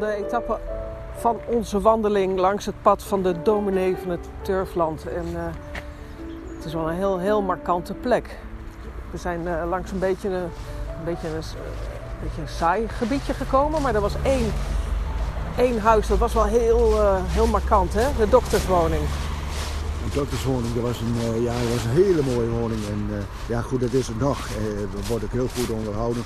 [0.00, 0.58] de etappe
[1.16, 5.06] van onze wandeling langs het pad van de dominee van het Turfland.
[5.06, 5.40] En uh,
[6.56, 8.36] het is wel een heel, heel markante plek.
[9.10, 10.50] We zijn uh, langs een beetje een,
[11.04, 11.42] beetje een,
[12.22, 14.52] beetje een saai gebiedje gekomen, maar er was één,
[15.56, 18.08] één huis, dat was wel heel, uh, heel markant, hè?
[18.18, 19.02] de dokterswoning.
[20.04, 22.80] De dokterswoning, dat was een, ja, dat was een hele mooie woning.
[22.86, 24.48] En ja, goed, dat is het nog.
[25.08, 26.22] Wordt ook heel goed onderhouden.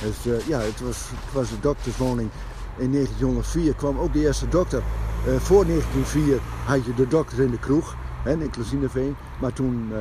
[0.00, 2.30] Dus ja, het was, het was de dokterswoning.
[2.76, 4.82] In 1904 kwam ook de eerste dokter.
[5.38, 9.16] voor 1904 had je de dokter in de kroeg, hè, in Klazineveen.
[9.40, 9.92] Maar toen,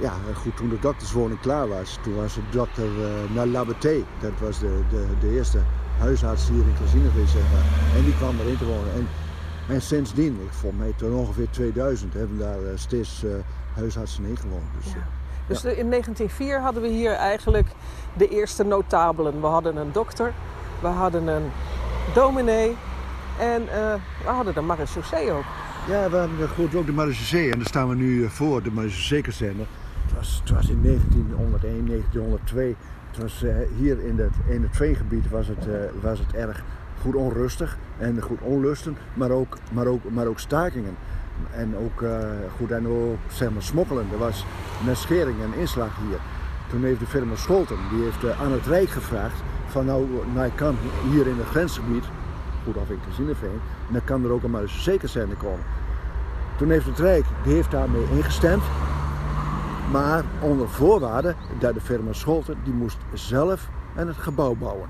[0.00, 2.88] ja, goed, toen de dokterswoning klaar was, toen was de dokter
[3.34, 4.04] naar Labeté.
[4.20, 5.58] Dat was de, de, de eerste
[5.98, 7.96] huisarts hier in Klazineveen, zeg maar.
[7.96, 8.92] En die kwam erin te wonen.
[8.94, 9.08] En,
[9.68, 13.30] en sindsdien, ik vond mij tot ongeveer 2000, hebben daar steeds uh,
[13.74, 14.64] huisartsen in gewoond.
[14.82, 15.06] Dus, ja.
[15.46, 15.68] dus ja.
[15.68, 17.68] in 1904 hadden we hier eigenlijk
[18.12, 19.40] de eerste notabelen.
[19.40, 20.32] We hadden een dokter,
[20.80, 21.50] we hadden een
[22.14, 22.76] dominee
[23.38, 25.44] en uh, we hadden de marechaussee ook.
[25.88, 29.62] Ja, we hadden goed ook de marechaussee en daar staan we nu voor, de marechaussee-kazerne.
[30.02, 32.76] Het was, het was in 1901, 1902.
[33.10, 33.44] Het was,
[33.76, 35.66] hier in het, in het veengebied was het,
[36.00, 36.62] was het erg
[37.00, 40.96] goed onrustig en goed onlusten, maar ook, maar ook, maar ook stakingen.
[41.54, 42.04] En ook,
[42.56, 44.06] goed, en ook zeg maar, smokkelen.
[44.12, 44.44] Er was
[44.92, 46.18] schering en inslag hier.
[46.70, 49.42] Toen heeft de firma Scholten, die heeft aan het Rijk gevraagd
[49.72, 50.76] van nou, nou kan
[51.10, 52.04] hier in het grensgebied,
[52.64, 55.64] goed af in Casineveen, dan kan er ook een marechaussee komen.
[56.56, 58.62] Toen heeft het Rijk, die heeft daarmee ingestemd.
[59.92, 64.88] Maar onder voorwaarde dat de firma Scholten, die moest zelf en het gebouw bouwen.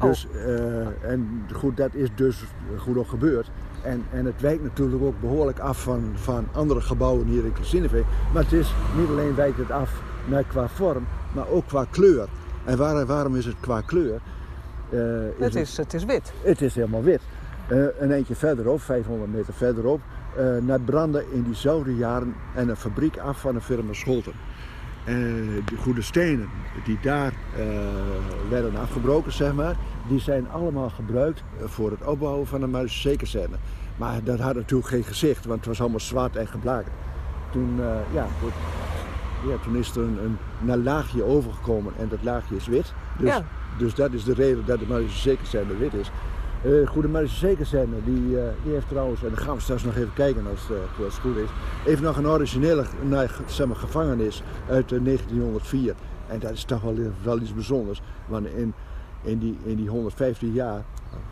[0.00, 2.44] Dus, uh, en goed, dat is dus
[2.76, 3.50] goed ook gebeurd.
[3.82, 8.04] En, en het wijkt natuurlijk ook behoorlijk af van, van andere gebouwen hier in Klasineveen.
[8.32, 12.28] Maar het is niet alleen wijkt het af naar qua vorm, maar ook qua kleur.
[12.66, 14.20] En waar, waarom is het qua kleur?
[14.90, 16.32] Uh, is het, is, het is wit.
[16.42, 17.20] Het is helemaal wit.
[17.72, 20.00] Uh, een eentje verderop, 500 meter verderop,
[20.38, 24.32] uh, naar branden in diezelfde jaren en een fabriek af van de firma Scholten.
[25.64, 26.48] de goede stenen
[26.84, 27.32] die daar
[28.48, 29.76] werden afgebroken, zeg maar,
[30.08, 33.56] die zijn allemaal gebruikt voor het opbouwen van een marechaussee-kazerne.
[33.96, 36.94] Maar dat had natuurlijk geen gezicht, want het was allemaal zwart en geblakerd.
[37.52, 37.80] Toen,
[38.12, 38.52] ja, goed,
[39.46, 42.92] ja, toen is er een, een, laagje overgekomen en dat laagje is wit.
[43.18, 43.44] Dus, ja.
[43.78, 46.10] dus dat is de reden dat de marechaussee-kazerne wit is.
[46.64, 50.12] Uh, goede marechaussee-kazerne, die, uh, die heeft trouwens, en dan gaan we straks nog even
[50.14, 51.48] kijken als, uh, als het goed is,
[51.84, 52.84] even nog een originele
[53.46, 55.94] zeg maar, gevangenis uit 1904.
[56.26, 58.74] En dat is toch wel, wel iets bijzonders, want in
[59.26, 60.84] in die, in die 115 jaar,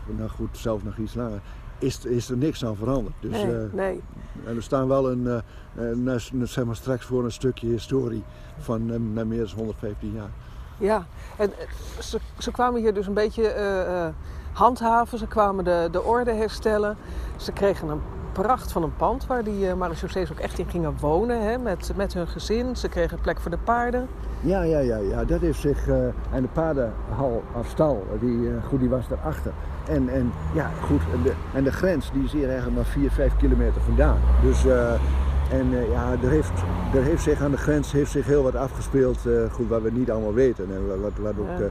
[0.05, 1.41] nou goed, zelfs nog iets langer,
[1.79, 3.15] is, is er niks aan veranderd.
[3.19, 4.01] Dus, nee, uh, nee.
[4.45, 5.43] En we staan wel een,
[5.77, 8.23] uh, uh, zeg maar straks voor een stukje historie
[8.57, 10.29] van uh, meer dan 115 jaar.
[10.77, 11.05] Ja,
[11.37, 11.51] en
[11.99, 14.13] ze, ze kwamen hier dus een beetje
[14.51, 16.97] handhaven, ze kwamen de, de orde herstellen.
[17.35, 18.01] Ze kregen een
[18.41, 19.81] pracht van een pand waar die uh,
[20.31, 22.75] ook echt in gingen wonen hè, met, met hun gezin.
[22.75, 24.07] Ze kregen plek voor de paarden.
[24.41, 25.23] Ja, ja, ja, ja.
[25.23, 25.87] dat heeft zich.
[25.87, 25.95] Uh,
[26.31, 29.51] en de paardenhal of stal, die, uh, goed, die was daarachter.
[29.87, 31.01] En, en ja, goed.
[31.13, 34.17] En de, en de grens die is hier eigenlijk maar 4, 5 kilometer vandaan.
[34.41, 34.65] Dus.
[35.51, 36.51] en ja, er heeft,
[36.93, 39.19] er heeft zich aan de grens heeft zich heel wat afgespeeld,
[39.51, 40.65] goed, wat we niet allemaal weten.
[40.75, 41.69] En wat, wat ook.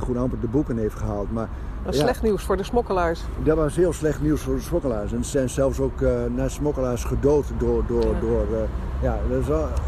[0.00, 1.32] Goed amper de boeken heeft gehaald.
[1.32, 1.48] Maar
[1.84, 2.06] dat is ja.
[2.06, 3.20] slecht nieuws voor de smokkelaars.
[3.42, 5.12] Dat was heel slecht nieuws voor de smokkelaars.
[5.12, 7.82] En er zijn zelfs ook uh, naar smokkelaars gedood door...
[7.86, 8.20] door, ja.
[8.20, 8.58] door uh,
[9.02, 9.18] ja,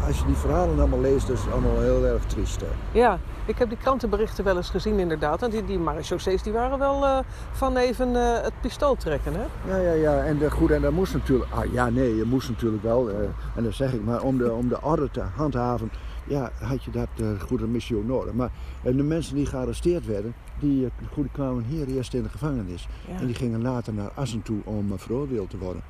[0.07, 2.61] als je die verhalen allemaal leest, is het allemaal heel erg triest.
[2.61, 2.99] Hè.
[2.99, 5.41] Ja, ik heb die krantenberichten wel eens gezien inderdaad.
[5.41, 7.17] En die, die marechaussees die waren wel uh,
[7.51, 8.13] van even
[8.43, 9.73] het pistool trekken, hè?
[9.73, 10.23] Ja, ja, ja.
[10.23, 11.51] En, de, goed, en dat moest natuurlijk...
[11.51, 13.09] Ah, ja, nee, je moest natuurlijk wel.
[13.55, 14.03] en dat zeg ik.
[14.03, 15.91] Maar om de, om de orde te handhaven
[16.27, 18.33] ja, had je dat uh, goede missie nodig.
[18.33, 18.51] Maar
[18.83, 22.87] uh, de mensen die gearresteerd werden, die uh, goed, kwamen hier eerst in de gevangenis.
[23.07, 23.19] Ja.
[23.19, 25.81] En die gingen later naar Assen toe om veroordeeld te worden.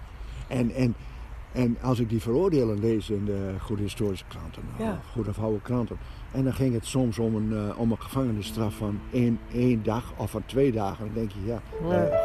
[0.48, 0.95] En, en,
[1.51, 4.92] en als ik die veroordelen lees in de goede historische kranten, ja.
[4.92, 5.98] of goede oude kranten.
[6.31, 10.31] En dan ging het soms om een, om een gevangenisstraf van één, één dag of
[10.31, 11.06] van twee dagen.
[11.06, 11.62] Dan denk je, ja,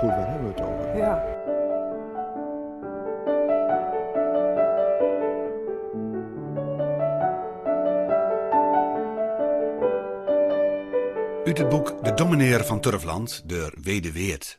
[0.01, 0.97] goed, waar hebben we het over?
[0.97, 1.36] Ja.
[11.57, 14.59] Het boek De Domineer van Turfland, door Wede Weert.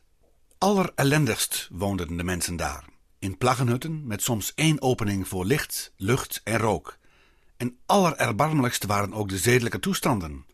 [0.58, 2.84] Allerellendigst woonden de mensen daar.
[3.18, 6.98] In plaggenhutten met soms één opening voor licht, lucht en rook.
[7.56, 10.46] En allererbarmelijkst waren ook de zedelijke toestanden.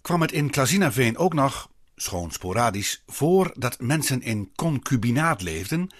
[0.00, 5.90] Kwam het in Klazinaveen ook nog, schoon sporadisch, voor dat mensen in concubinaat leefden,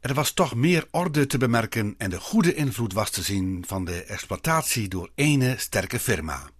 [0.00, 3.84] er was toch meer orde te bemerken en de goede invloed was te zien van
[3.84, 6.50] de exploitatie door ene sterke firma.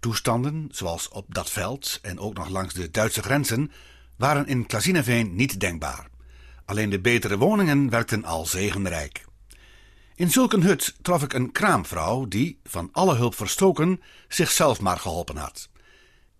[0.00, 3.70] Toestanden, zoals op dat veld en ook nog langs de Duitse grenzen,
[4.16, 6.08] waren in Klazineveen niet denkbaar.
[6.64, 9.24] Alleen de betere woningen werkten al zegenrijk.
[10.14, 14.98] In zulk een hut trof ik een kraamvrouw die, van alle hulp verstoken, zichzelf maar
[14.98, 15.68] geholpen had.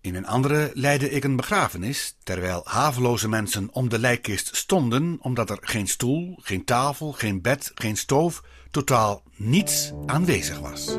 [0.01, 5.49] In een andere leidde ik een begrafenis, terwijl haveloze mensen om de lijkkist stonden, omdat
[5.49, 10.97] er geen stoel, geen tafel, geen bed, geen stoof, totaal niets aanwezig was.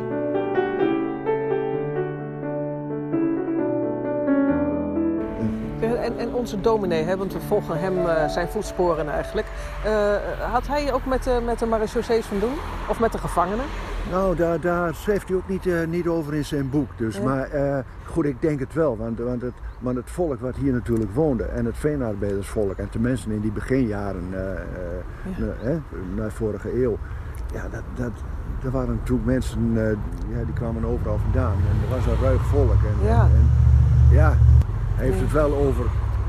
[6.40, 9.46] Onze dominee, hè, want we volgen hem uh, zijn voetsporen eigenlijk.
[9.86, 9.92] Uh,
[10.52, 12.54] had hij ook met, uh, met de marechaussees van doen?
[12.88, 13.64] Of met de gevangenen?
[14.10, 16.90] Nou, daar, daar schreef hij ook niet, niet over in zijn boek.
[16.96, 17.22] Dus, ja.
[17.22, 17.48] Maar
[18.06, 18.96] goed, ik denk het wel.
[18.96, 22.98] Want, want, het, want het volk wat hier natuurlijk woonde en het veenarbeidersvolk en de
[22.98, 24.24] mensen in die beginjaren
[25.36, 25.80] ja.
[26.16, 26.98] na vorige eeuw.
[27.54, 28.12] Ja, dat, dat,
[28.64, 29.72] er waren natuurlijk mensen
[30.28, 31.52] ja, die kwamen overal vandaan.
[31.52, 32.70] En er was een ruig volk.
[32.72, 33.22] En, ja.
[33.22, 33.48] En, en,
[34.16, 34.36] ja,
[35.00, 35.84] hij heeft het wel over,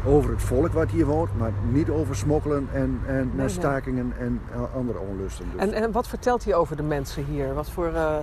[0.05, 4.27] over het volk wat hier woont, maar niet over smokkelen en, en nee, stakingen nee.
[4.27, 4.41] en
[4.75, 5.45] andere onlusten.
[5.51, 5.61] Dus.
[5.61, 7.53] En, en wat vertelt hij over de mensen hier?
[7.53, 8.15] Wat voor, uh,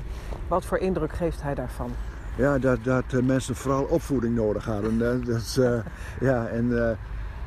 [0.48, 1.90] wat voor indruk geeft hij daarvan?
[2.36, 4.98] Ja, dat, dat uh, mensen vooral opvoeding nodig hadden.
[5.25, 5.78] dat uh,
[6.20, 6.96] ja, en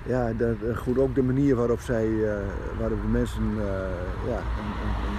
[0.05, 2.09] ja, dat, goed ook de manier waarop zij,
[2.79, 3.43] waarop de mensen
[4.27, 5.17] ja, een, een, een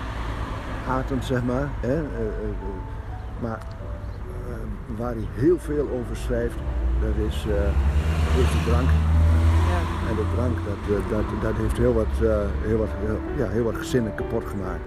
[0.86, 1.68] haten, zeg maar.
[1.80, 2.02] Hè?
[3.40, 3.58] maar
[4.96, 6.56] waar hij heel veel over schrijft,
[7.00, 7.46] dat is,
[8.36, 8.88] is de drank.
[8.88, 10.08] Ja.
[10.08, 13.64] En de drank, dat, dat, dat heeft heel wat, uh, heel wat, heel, ja, heel
[13.64, 14.82] wat gezinnen kapot gemaakt.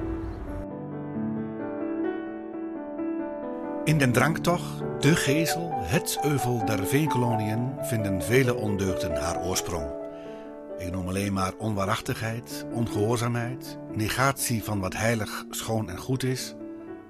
[3.84, 9.86] In den dranktocht, de gezel, het euvel der veenkoloniën, vinden vele ondeugden haar oorsprong.
[10.78, 16.56] Ik noem alleen maar onwaarachtigheid, ongehoorzaamheid, negatie van wat heilig, schoon en goed is,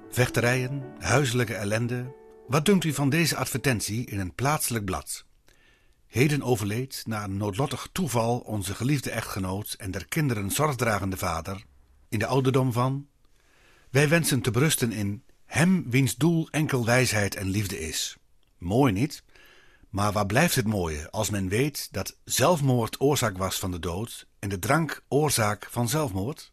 [0.09, 2.15] vechterijen, huiselijke ellende,
[2.47, 5.24] wat dunkt u van deze advertentie in een plaatselijk blad?
[6.07, 11.63] Heden overleed na een noodlottig toeval onze geliefde echtgenoot en der kinderen zorgdragende vader
[12.09, 13.07] in de ouderdom van.
[13.89, 18.17] Wij wensen te berusten in hem wiens doel enkel wijsheid en liefde is.
[18.57, 19.23] Mooi niet,
[19.89, 24.27] maar waar blijft het mooie als men weet dat zelfmoord oorzaak was van de dood
[24.39, 26.51] en de drank oorzaak van zelfmoord?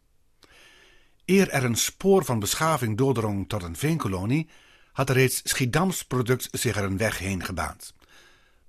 [1.24, 4.48] Eer er een spoor van beschaving doordrong tot een veenkolonie,
[4.92, 7.94] had reeds Schiedams product zich er een weg heen gebaand.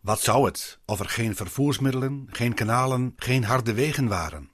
[0.04, 4.52] Wat zou het, of er geen vervoersmiddelen, geen kanalen, geen harde wegen waren?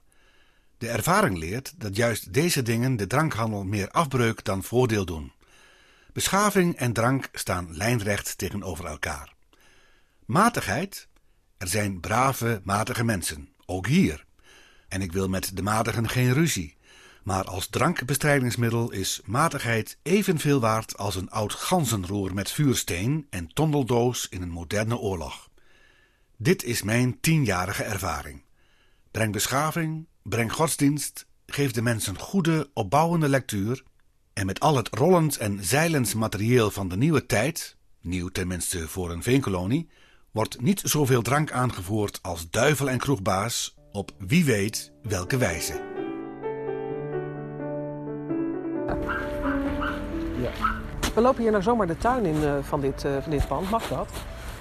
[0.78, 5.32] De ervaring leert dat juist deze dingen de drankhandel meer afbreuk dan voordeel doen.
[6.12, 9.34] Beschaving en drank staan lijnrecht tegenover elkaar.
[10.24, 11.08] Matigheid?
[11.58, 14.24] Er zijn brave, matige mensen, ook hier.
[14.88, 16.76] En ik wil met de matigen geen ruzie.
[17.22, 24.28] Maar als drankbestrijdingsmiddel is matigheid evenveel waard als een oud ganzenroer met vuursteen en tondeldoos
[24.28, 25.48] in een moderne oorlog.
[26.36, 28.42] Dit is mijn tienjarige ervaring.
[29.10, 33.82] Breng beschaving, breng godsdienst, geef de mensen goede, opbouwende lectuur
[34.32, 39.10] en met al het rollend en zeilend materieel van de nieuwe tijd, nieuw tenminste voor
[39.10, 39.88] een veenkolonie,
[40.30, 45.99] wordt niet zoveel drank aangevoerd als duivel en kroegbaas op wie weet welke wijze.
[51.20, 53.70] We lopen hier nou zomaar de tuin in uh, van, dit, uh, van dit pand.
[53.70, 54.08] Mag dat?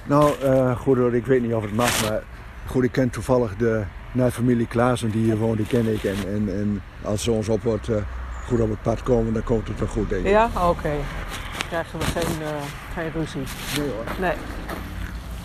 [0.05, 2.21] Nou, uh, goed hoor, ik weet niet of het mag, maar
[2.65, 6.03] goed, ik ken toevallig de naar familie Klaassen die hier woont, die ken ik.
[6.03, 7.89] En, en, en als ze ons op, wordt,
[8.47, 10.31] goed op het pad komen, dan komt het wel goed, denk ik.
[10.31, 10.65] Ja, oké.
[10.65, 10.99] Okay.
[11.67, 12.47] Krijgen we geen,
[12.93, 13.43] geen ruzie.
[13.77, 14.03] Nee hoor.
[14.19, 14.35] Nee.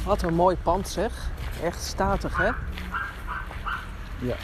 [0.04, 1.12] Wat een mooi pand zeg.
[1.62, 2.50] Echt statig, hè?
[4.18, 4.36] Ja.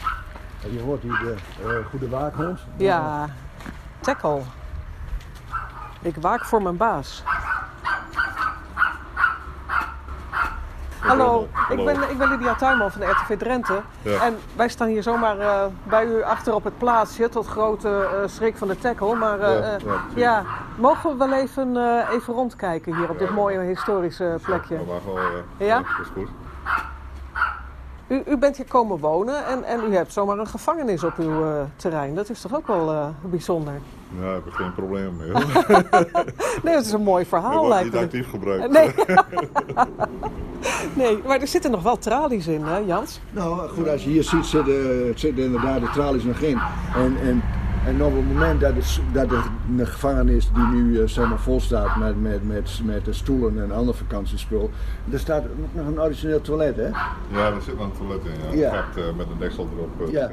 [0.69, 2.59] Je hoort hier de goede waakhond.
[2.77, 3.29] Ja.
[3.99, 4.41] Tackle.
[6.01, 7.23] Ik waak voor mijn baas.
[10.99, 13.81] Hallo, ik ben, ik ben Lydia Tuinman van de RTV Drenthe.
[14.01, 14.21] Ja.
[14.21, 18.27] En wij staan hier zomaar uh, bij u achter op het plaatsje, tot grote uh,
[18.27, 19.15] schrik van de tackle.
[19.15, 20.43] Maar uh, Ja, ja, ja,
[20.75, 21.77] mogen we wel even,
[22.09, 24.77] even rondkijken hier op dit mooie historische plekje?
[24.77, 25.65] Dat mag wel, ja.
[25.65, 25.77] Ja?
[25.77, 26.29] Dat is goed.
[28.11, 31.43] U, u bent hier komen wonen en, en u hebt zomaar een gevangenis op uw
[31.75, 32.15] terrein.
[32.15, 33.73] Dat is toch ook wel bijzonder?
[34.19, 35.31] Ja, daar heb ik geen probleem mee.
[36.63, 37.99] nee, dat is een mooi verhaal lijkt niet me.
[37.99, 38.71] actief gebruikt.
[38.71, 38.93] Nee.
[41.05, 43.19] nee, maar er zitten nog wel tralies in, hè Jans?
[43.31, 46.59] Nou, goed, als je hier ziet, zitten, zitten inderdaad de tralies nog in.
[46.95, 47.43] En, en,
[47.85, 49.43] en op het moment dat, het, dat er
[49.77, 53.63] een gevangenis die nu uh, zeg maar, vol staat met, met, met, met de stoelen
[53.63, 54.69] en ander vakantiespul,
[55.11, 56.87] er staat ook nog een origineel toilet, hè?
[57.27, 58.57] Ja, er zit een toilet in.
[58.59, 58.73] Ja.
[58.73, 58.83] Ja.
[58.95, 60.07] Eh, met een deksel erop.
[60.07, 60.13] eh.
[60.13, 60.29] Ja.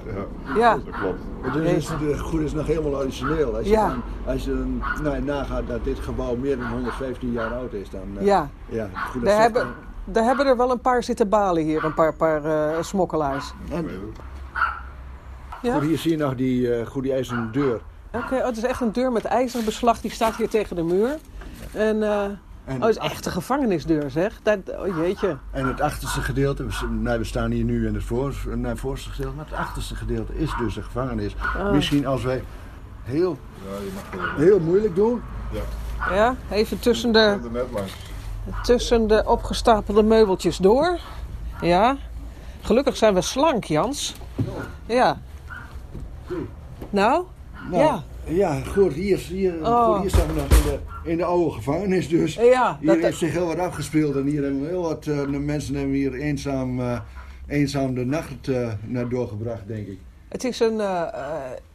[0.56, 0.74] Ja.
[0.84, 1.20] Dat klopt.
[1.52, 3.56] Dus is, de goed is nog helemaal origineel.
[3.56, 3.88] Als je, Ja.
[3.88, 7.90] dan, als je dan nou, nagaat dat dit gebouw meer dan 115 jaar oud is,
[7.90, 8.00] dan...
[8.18, 8.48] eh, Ja.
[8.68, 9.66] ja goed, dat We zegt hebben,
[10.04, 13.52] daar hebben er wel een paar zitten balen hier, een paar, paar eh, smokkelaars.
[13.70, 13.86] Het.
[15.62, 15.74] Ja?
[15.74, 17.80] Goed, hier zie je nog die, eh goed, die ijzeren deur.
[18.12, 20.00] Oké, oh, het is echt een deur met ijzerbeslag.
[20.00, 21.16] Die staat hier tegen de muur.
[21.72, 22.24] En, eh,
[22.64, 24.40] En, oh, het is echt een gevangenisdeur, zeg.
[24.42, 25.36] Dat, oh jeetje.
[25.50, 29.10] en het achterste gedeelte, nou, we staan hier nu in het voor, in het voorste
[29.10, 31.34] gedeelte, maar het achterste gedeelte is dus een gevangenis.
[31.56, 31.72] Oh.
[31.72, 32.44] Misschien als wij
[33.02, 33.38] heel,
[33.68, 35.22] Ja, je mag heel moeilijk doen.
[35.52, 37.38] Ja, Ja, even tussen de,
[38.62, 40.98] tussen de opgestapelde meubeltjes door.
[41.60, 41.96] Ja.
[42.60, 44.14] Gelukkig zijn we slank, Jans.
[44.86, 45.18] Ja.
[46.90, 47.24] Nou?
[47.70, 48.02] Nou, Ja.
[48.24, 49.92] Ja, goed, hier, hier, Oh.
[49.92, 50.78] goed, hier staan we nog in de,
[51.10, 52.34] in de oude gevangenis dus.
[52.34, 55.20] Ja, Hier dat, heeft zich heel wat afgespeeld en hier hebben we heel wat eh,
[55.20, 57.00] de mensen hebben hier eenzaam, eh,
[57.46, 59.98] eenzaam de nacht eh, naar doorgebracht, denk ik.
[60.28, 60.80] het, is een,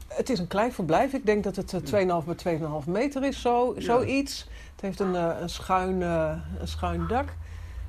[0.08, 1.14] het is een klein verblijf.
[1.14, 4.48] Ik denk dat het eh, 2,5 bij 2,5 meter is, zo, zoiets.
[4.72, 7.28] Het heeft een, een, schuin, een schuin dak.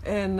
[0.02, 0.38] En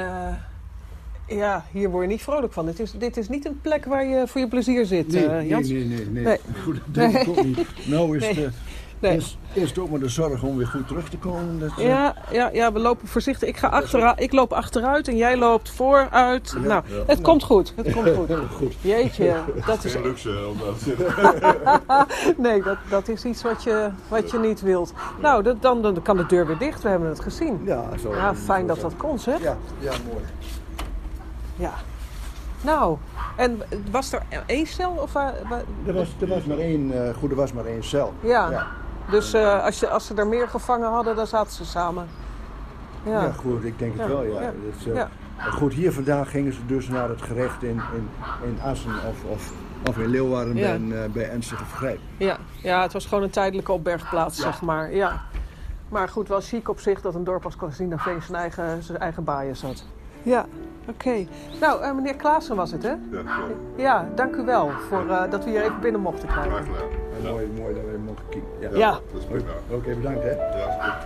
[1.27, 2.67] ja, hier word je niet vrolijk van.
[2.67, 5.31] Dit is, dit is niet een plek waar je voor je plezier zit, Nee, eh,
[5.33, 5.69] nee, Jans.
[5.69, 6.25] nee, nee, nee.
[6.25, 6.39] Nee.
[6.65, 7.59] Goed, dat denk ik ook niet.
[7.87, 8.45] Nou is, Nee.
[8.45, 8.55] het,
[8.99, 9.17] Nee.
[9.17, 11.59] is, is het ook maar de zorg om weer goed terug te komen.
[11.59, 13.49] Dat, eh, Ja, ja, ja, we lopen voorzichtig.
[13.49, 16.55] Ik, ga achteruit, ik loop achteruit en jij loopt vooruit.
[16.55, 17.03] Ja, nou, ja.
[17.07, 17.73] het komt goed.
[17.77, 18.31] Het komt goed.
[18.51, 18.75] goed.
[18.81, 19.35] Jeetje,
[19.67, 24.31] dat is, Geen luxe om dat te nee, dat, dat is iets wat je, wat
[24.31, 24.93] je niet wilt.
[25.21, 26.83] Nou, dat, dan, dan kan de deur weer dicht.
[26.83, 27.61] We hebben het gezien.
[27.65, 28.15] Ja, zo.
[28.15, 29.43] Ja, fijn dat dat kon, zeg.
[29.43, 30.25] Ja, ja, mooi.
[31.55, 31.73] Ja.
[32.61, 32.97] Nou,
[33.37, 34.91] en was er één cel?
[34.91, 38.13] Of, Er was, er was maar één, eh, goed, er was maar één cel.
[38.21, 38.51] ja.
[38.51, 38.67] Ja.
[39.11, 42.07] Dus eh, als, je, als ze er meer gevangen hadden, dan zaten ze samen.
[43.05, 43.23] Ja.
[43.23, 44.53] Ja, goed, ik denk het Ja, wel, ja.
[44.73, 45.05] Dus, eh.
[45.53, 48.09] Goed, hier vandaan gingen ze dus naar het gerecht in, in,
[48.45, 49.53] in Assen of, of,
[49.89, 50.57] of in Leeuwarden
[51.03, 51.99] eh, bij Ernstige Vergrijp.
[52.17, 54.95] Ja, ja, het was gewoon een tijdelijke opbergplaats, zeg maar.
[54.95, 55.21] Ja.
[55.89, 59.25] Maar goed, wel chic op zich dat een dorp als Casinovein zijn eigen, zijn eigen
[59.25, 59.85] baaien zat.
[60.23, 60.47] Ja,
[60.89, 61.27] oké.
[61.61, 62.89] Nou, eh, meneer Klaassen was het, hè?
[62.91, 63.23] Ja, zo.
[63.77, 66.65] Ja, dank u wel voor eh, dat we hier even binnen mochten Graag kijken.
[66.65, 66.89] gedaan.
[67.25, 68.49] En Mooi, mooi dat we hem mogen kijken.
[68.61, 68.79] Ja.
[68.79, 68.91] Ja.
[69.13, 69.51] Dat is prima.
[69.71, 70.31] Oké, bedankt hè.
[70.31, 70.99] Ja.